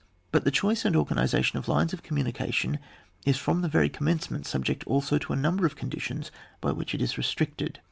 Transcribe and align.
But 0.31 0.45
the 0.45 0.49
choice 0.49 0.81
cuid 0.81 0.95
organisation 0.95 1.59
of 1.59 1.67
lines 1.67 1.93
of 1.93 2.01
communication 2.01 2.79
is 3.23 3.37
from 3.37 3.61
the 3.61 3.67
very 3.69 3.87
commencement 3.87 4.47
subject 4.47 4.83
also 4.87 5.19
to 5.19 5.31
a 5.33 5.35
number 5.35 5.67
of 5.67 5.75
conditions 5.75 6.31
by 6.59 6.71
which 6.71 6.95
it 6.95 7.03
is 7.03 7.19
restricted. 7.19 7.77